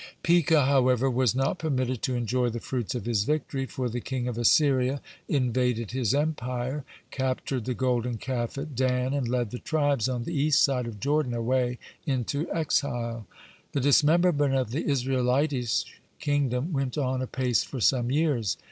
(44) 0.01 0.15
Pekah, 0.57 0.65
however, 0.65 1.11
was 1.11 1.35
not 1.35 1.59
permitted 1.59 2.01
to 2.01 2.15
enjoy 2.15 2.49
the 2.49 2.59
fruits 2.59 2.95
of 2.95 3.05
his 3.05 3.23
victory, 3.23 3.67
for 3.67 3.87
the 3.87 3.99
king 4.01 4.27
of 4.27 4.35
Assyria 4.35 4.99
invaded 5.29 5.91
his 5.91 6.15
empire, 6.15 6.83
captured 7.11 7.65
the 7.65 7.75
golden 7.75 8.17
calf 8.17 8.57
at 8.57 8.73
Dan, 8.73 9.13
and 9.13 9.27
led 9.27 9.51
the 9.51 9.59
tribes 9.59 10.09
on 10.09 10.23
the 10.23 10.33
east 10.33 10.63
side 10.63 10.87
of 10.87 10.99
Jordan 10.99 11.35
away 11.35 11.77
into 12.07 12.51
exile. 12.51 13.27
The 13.73 13.79
dismemberment 13.81 14.55
of 14.55 14.71
the 14.71 14.81
Israelitish 14.89 15.85
kingdom 16.19 16.73
went 16.73 16.97
on 16.97 17.21
apace 17.21 17.63
for 17.63 17.79
some 17.79 18.09
years. 18.09 18.57